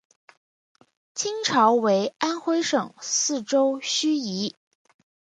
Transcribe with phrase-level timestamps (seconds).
[1.13, 4.55] 清朝为安徽省泗州盱眙。